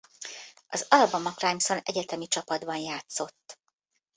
Az 0.69 0.85
Alabama 0.89 1.33
Crimson 1.33 1.79
egyetemi 1.83 2.27
csapatban 2.27 2.75
játszott. 2.77 3.59